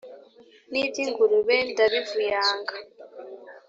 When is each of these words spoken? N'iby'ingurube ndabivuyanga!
N'iby'ingurube 0.71 1.55
ndabivuyanga! 1.71 2.73